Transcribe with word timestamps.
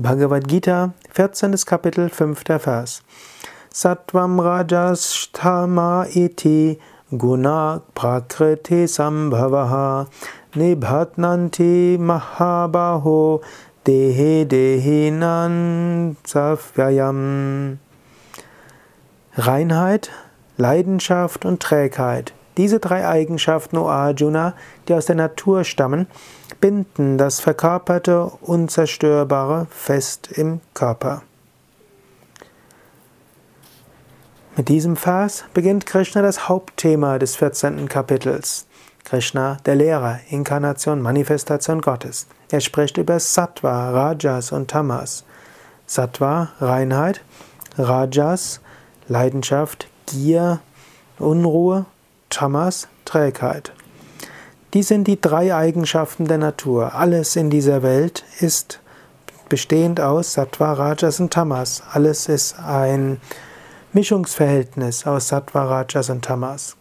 Bhagavad 0.00 0.46
Gita, 0.46 0.94
14. 1.10 1.66
Kapitel, 1.66 2.08
5. 2.08 2.44
Vers. 2.64 3.02
Sattvam 3.74 4.38
Rajas 4.38 5.28
Tama 5.32 6.06
iti 6.14 6.78
guna 7.10 7.82
prakriti 7.96 8.86
sambhavaha 8.86 10.06
nibhatnanti 10.54 11.98
mahabaho 11.98 13.42
dehe 13.84 14.46
dehinan. 14.46 16.16
Reinheit, 19.36 20.10
Leidenschaft 20.56 21.44
und 21.44 21.60
Trägheit. 21.60 22.37
Diese 22.58 22.80
drei 22.80 23.06
Eigenschaften, 23.06 23.78
O 23.78 23.88
Arjuna, 23.88 24.52
die 24.88 24.94
aus 24.94 25.06
der 25.06 25.14
Natur 25.14 25.62
stammen, 25.62 26.08
binden 26.60 27.16
das 27.16 27.38
verkörperte, 27.38 28.24
unzerstörbare 28.40 29.68
fest 29.70 30.28
im 30.32 30.60
Körper. 30.74 31.22
Mit 34.56 34.68
diesem 34.68 34.96
Vers 34.96 35.44
beginnt 35.54 35.86
Krishna 35.86 36.20
das 36.20 36.48
Hauptthema 36.48 37.20
des 37.20 37.36
14. 37.36 37.88
Kapitels. 37.88 38.66
Krishna, 39.04 39.58
der 39.64 39.76
Lehrer, 39.76 40.18
Inkarnation, 40.28 41.00
Manifestation 41.00 41.80
Gottes. 41.80 42.26
Er 42.50 42.60
spricht 42.60 42.98
über 42.98 43.20
Sattva, 43.20 43.90
Rajas 43.90 44.50
und 44.50 44.68
Tamas. 44.68 45.24
Sattva, 45.86 46.50
Reinheit, 46.60 47.20
Rajas, 47.78 48.60
Leidenschaft, 49.06 49.88
Gier, 50.06 50.58
Unruhe, 51.20 51.86
Tamas, 52.30 52.88
Trägheit. 53.04 53.72
Dies 54.74 54.88
sind 54.88 55.04
die 55.04 55.20
drei 55.20 55.54
Eigenschaften 55.54 56.26
der 56.26 56.38
Natur. 56.38 56.94
Alles 56.94 57.36
in 57.36 57.48
dieser 57.48 57.82
Welt 57.82 58.24
ist 58.40 58.80
bestehend 59.48 60.00
aus 60.00 60.34
Sattva, 60.34 60.74
Rajas 60.74 61.20
und 61.20 61.32
Tamas. 61.32 61.82
Alles 61.90 62.28
ist 62.28 62.58
ein 62.58 63.20
Mischungsverhältnis 63.92 65.06
aus 65.06 65.28
Sattva, 65.28 65.64
Rajas 65.64 66.10
und 66.10 66.24
Tamas. 66.24 66.76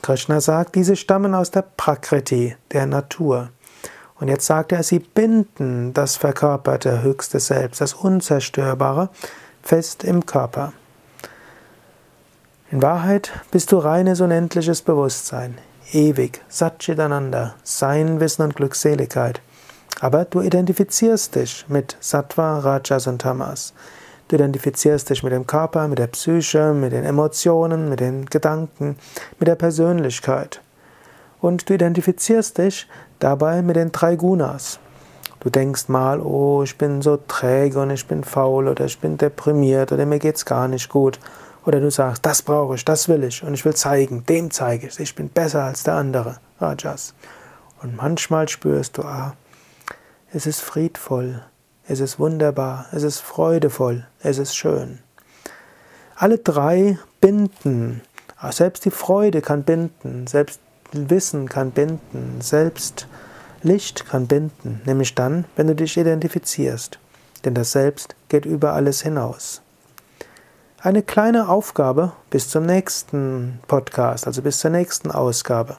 Krishna 0.00 0.40
sagt, 0.40 0.74
diese 0.74 0.96
stammen 0.96 1.34
aus 1.34 1.50
der 1.50 1.62
Prakriti, 1.62 2.56
der 2.72 2.86
Natur. 2.86 3.50
Und 4.18 4.28
jetzt 4.28 4.46
sagt 4.46 4.72
er, 4.72 4.82
sie 4.82 4.98
binden 4.98 5.92
das 5.92 6.16
verkörperte 6.16 7.02
höchste 7.02 7.40
Selbst, 7.40 7.80
das 7.80 7.94
Unzerstörbare, 7.94 9.10
fest 9.62 10.04
im 10.04 10.24
Körper. 10.24 10.72
In 12.70 12.82
Wahrheit 12.82 13.30
bist 13.50 13.72
du 13.72 13.78
reines 13.78 14.20
unendliches 14.20 14.82
Bewusstsein 14.82 15.58
ewig, 15.92 16.40
Satchitananda, 16.48 17.54
Sein, 17.62 18.20
Wissen 18.20 18.42
und 18.42 18.56
Glückseligkeit. 18.56 19.40
Aber 20.00 20.24
du 20.24 20.40
identifizierst 20.40 21.34
dich 21.34 21.64
mit 21.68 21.96
Sattva, 22.00 22.58
Rajas 22.58 23.06
und 23.06 23.20
Tamas. 23.20 23.74
Du 24.28 24.36
identifizierst 24.36 25.10
dich 25.10 25.22
mit 25.22 25.32
dem 25.32 25.46
Körper, 25.46 25.86
mit 25.88 25.98
der 25.98 26.08
Psyche, 26.08 26.72
mit 26.72 26.92
den 26.92 27.04
Emotionen, 27.04 27.88
mit 27.88 28.00
den 28.00 28.26
Gedanken, 28.26 28.96
mit 29.38 29.46
der 29.46 29.54
Persönlichkeit. 29.54 30.60
Und 31.40 31.68
du 31.68 31.74
identifizierst 31.74 32.58
dich 32.58 32.88
dabei 33.18 33.62
mit 33.62 33.76
den 33.76 33.92
drei 33.92 34.16
Gunas. 34.16 34.80
Du 35.40 35.50
denkst 35.50 35.88
mal, 35.88 36.20
oh, 36.20 36.62
ich 36.62 36.78
bin 36.78 37.02
so 37.02 37.18
träge 37.28 37.80
und 37.80 37.90
ich 37.90 38.08
bin 38.08 38.24
faul 38.24 38.66
oder 38.66 38.86
ich 38.86 38.98
bin 38.98 39.18
deprimiert 39.18 39.92
oder 39.92 40.06
mir 40.06 40.18
geht's 40.18 40.46
gar 40.46 40.68
nicht 40.68 40.88
gut. 40.88 41.20
Oder 41.66 41.80
du 41.80 41.90
sagst, 41.90 42.26
das 42.26 42.42
brauche 42.42 42.74
ich, 42.74 42.84
das 42.84 43.08
will 43.08 43.24
ich 43.24 43.42
und 43.42 43.54
ich 43.54 43.64
will 43.64 43.74
zeigen, 43.74 44.24
dem 44.26 44.50
zeige 44.50 44.86
ich, 44.86 45.00
ich 45.00 45.14
bin 45.14 45.28
besser 45.30 45.64
als 45.64 45.82
der 45.82 45.94
andere, 45.94 46.38
Rajas. 46.60 47.14
Und 47.82 47.96
manchmal 47.96 48.48
spürst 48.48 48.98
du, 48.98 49.02
ah, 49.02 49.34
es 50.32 50.46
ist 50.46 50.60
friedvoll, 50.60 51.42
es 51.86 52.00
ist 52.00 52.18
wunderbar, 52.18 52.86
es 52.92 53.02
ist 53.02 53.20
freudevoll, 53.20 54.06
es 54.20 54.38
ist 54.38 54.56
schön. 54.56 55.00
Alle 56.16 56.38
drei 56.38 56.98
binden. 57.20 58.02
Ah, 58.36 58.52
selbst 58.52 58.84
die 58.84 58.90
Freude 58.90 59.40
kann 59.40 59.64
binden, 59.64 60.26
selbst 60.26 60.60
Wissen 60.92 61.48
kann 61.48 61.70
binden, 61.70 62.40
selbst 62.40 63.08
Licht 63.62 64.06
kann 64.06 64.26
binden, 64.26 64.82
nämlich 64.84 65.14
dann, 65.14 65.46
wenn 65.56 65.66
du 65.66 65.74
dich 65.74 65.96
identifizierst. 65.96 66.98
Denn 67.44 67.54
das 67.54 67.72
Selbst 67.72 68.14
geht 68.28 68.44
über 68.44 68.74
alles 68.74 69.02
hinaus 69.02 69.63
eine 70.84 71.02
kleine 71.02 71.48
Aufgabe 71.48 72.12
bis 72.28 72.50
zum 72.50 72.66
nächsten 72.66 73.58
Podcast, 73.68 74.26
also 74.26 74.42
bis 74.42 74.58
zur 74.58 74.70
nächsten 74.70 75.10
Ausgabe. 75.10 75.78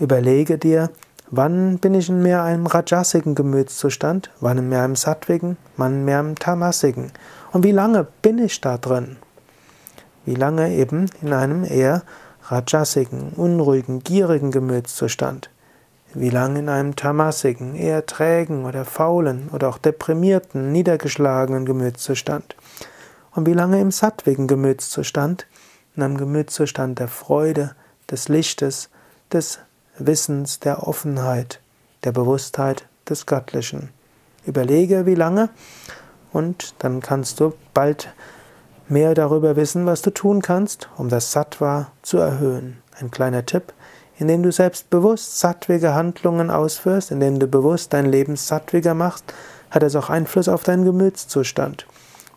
Überlege 0.00 0.56
dir, 0.56 0.88
wann 1.30 1.78
bin 1.78 1.92
ich 1.92 2.08
in 2.08 2.22
mehr 2.22 2.42
einem 2.42 2.64
rajasigen 2.64 3.34
Gemütszustand, 3.34 4.30
wann 4.40 4.56
in 4.56 4.70
mehr 4.70 4.84
einem 4.84 4.96
sattwigen, 4.96 5.58
wann 5.76 5.96
in 5.96 6.04
mehr 6.06 6.18
einem 6.18 6.34
tamasigen 6.34 7.12
und 7.52 7.62
wie 7.62 7.72
lange 7.72 8.06
bin 8.22 8.38
ich 8.38 8.58
da 8.62 8.78
drin? 8.78 9.18
Wie 10.24 10.34
lange 10.34 10.74
eben 10.74 11.10
in 11.20 11.34
einem 11.34 11.62
eher 11.62 12.04
rajasigen, 12.44 13.34
unruhigen, 13.36 14.02
gierigen 14.02 14.50
Gemütszustand? 14.50 15.50
Wie 16.14 16.30
lange 16.30 16.60
in 16.60 16.70
einem 16.70 16.96
tamasigen, 16.96 17.74
eher 17.74 18.06
trägen 18.06 18.64
oder 18.64 18.86
faulen 18.86 19.50
oder 19.52 19.68
auch 19.68 19.76
deprimierten, 19.76 20.72
niedergeschlagenen 20.72 21.66
Gemütszustand? 21.66 22.56
Und 23.34 23.46
wie 23.46 23.52
lange 23.52 23.80
im 23.80 23.90
sattwigen 23.90 24.46
Gemütszustand, 24.46 25.46
in 25.96 26.02
einem 26.02 26.16
Gemütszustand 26.16 26.98
der 26.98 27.08
Freude, 27.08 27.74
des 28.10 28.28
Lichtes, 28.28 28.90
des 29.32 29.58
Wissens, 29.98 30.60
der 30.60 30.86
Offenheit, 30.86 31.60
der 32.04 32.12
Bewusstheit 32.12 32.86
des 33.08 33.26
Göttlichen. 33.26 33.90
Überlege, 34.46 35.06
wie 35.06 35.14
lange, 35.14 35.48
und 36.32 36.74
dann 36.80 37.00
kannst 37.00 37.40
du 37.40 37.54
bald 37.72 38.12
mehr 38.88 39.14
darüber 39.14 39.56
wissen, 39.56 39.86
was 39.86 40.02
du 40.02 40.10
tun 40.10 40.42
kannst, 40.42 40.88
um 40.96 41.08
das 41.08 41.32
Sattva 41.32 41.92
zu 42.02 42.18
erhöhen. 42.18 42.78
Ein 43.00 43.10
kleiner 43.10 43.46
Tipp, 43.46 43.72
indem 44.18 44.42
du 44.42 44.52
selbstbewusst 44.52 45.38
sattwige 45.40 45.94
Handlungen 45.94 46.50
ausführst, 46.50 47.10
indem 47.10 47.38
du 47.38 47.46
bewusst 47.46 47.92
dein 47.92 48.06
Leben 48.06 48.36
sattwiger 48.36 48.94
machst, 48.94 49.24
hat 49.70 49.82
es 49.82 49.96
auch 49.96 50.10
Einfluss 50.10 50.48
auf 50.48 50.62
deinen 50.62 50.84
Gemütszustand. 50.84 51.86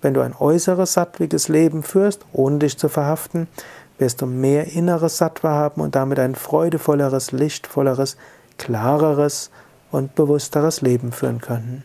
Wenn 0.08 0.14
du 0.14 0.22
ein 0.22 0.36
äußeres 0.40 0.94
sattwiges 0.94 1.50
Leben 1.50 1.84
führst, 1.84 2.22
ohne 2.32 2.60
dich 2.60 2.78
zu 2.78 2.88
verhaften, 2.88 3.50
wirst 3.98 4.22
du 4.22 4.26
mehr 4.26 4.68
inneres 4.68 5.18
Sattva 5.18 5.50
haben 5.50 5.82
und 5.82 5.96
damit 5.96 6.18
ein 6.18 6.36
freudevolleres, 6.36 7.34
lichtvolleres, 7.34 8.16
klareres 8.58 9.52
und 9.92 10.16
bewussteres 10.16 10.80
Leben 10.80 11.12
führen 11.12 11.42
können. 11.42 11.84